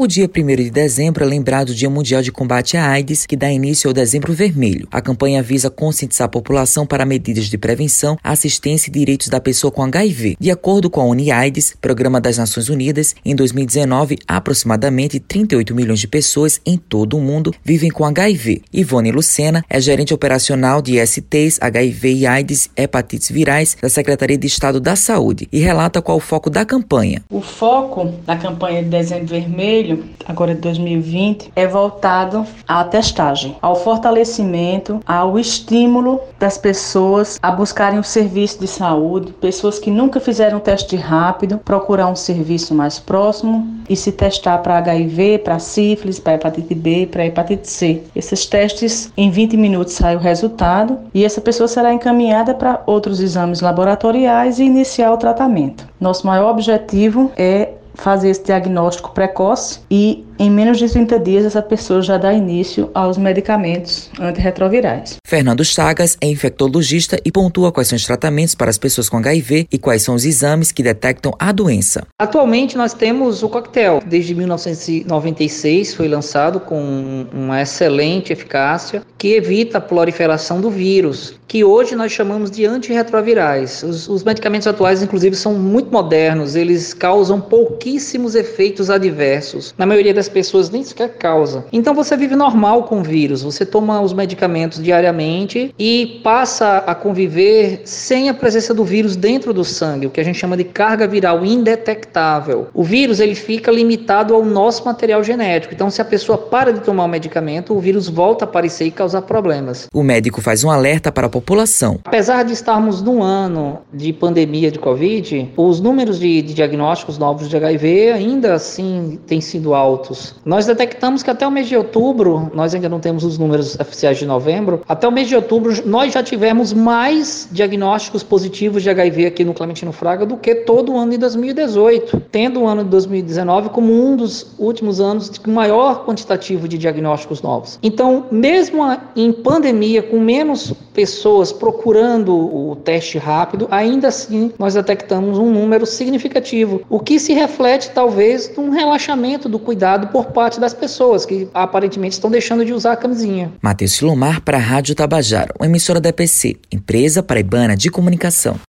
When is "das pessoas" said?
36.38-37.38, 90.12-90.68, 150.58-151.26